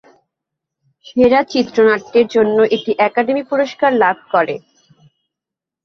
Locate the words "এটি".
2.75-2.91